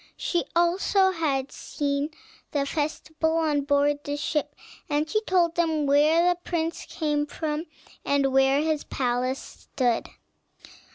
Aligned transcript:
She 0.17 0.39
had 0.39 0.47
also 0.55 1.13
seen 1.49 2.09
the 2.53 2.65
festival 2.65 3.37
on 3.37 3.61
board 3.61 3.99
ship, 4.17 4.55
and 4.89 5.07
she 5.07 5.21
told 5.21 5.53
them 5.53 5.85
where 5.85 6.27
the 6.27 6.39
prince 6.43 6.87
came 6.89 7.27
from, 7.27 7.67
and 8.03 8.33
where 8.33 8.61
his 8.63 8.83
palace 8.83 9.37
stood. 9.37 10.09